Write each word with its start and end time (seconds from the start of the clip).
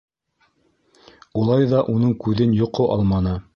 Улай 1.43 1.69
ҙа 1.75 1.83
уның 1.97 2.17
күҙен 2.25 2.59
йоҡо 2.63 2.91
алманы. 2.99 3.39